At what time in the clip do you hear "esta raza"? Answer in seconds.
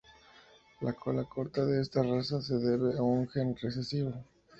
1.79-2.41